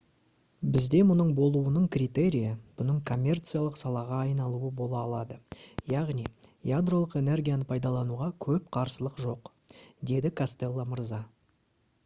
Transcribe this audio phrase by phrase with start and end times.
[0.75, 5.37] «бізде мұның болуының критерийі бұның коммерциялық салаға айналуы бола алады.
[5.91, 6.25] яғни
[6.69, 9.53] ядролық энергияны пайдалануға көп қарсылық жоқ»-
[10.13, 11.21] деді костелло мырза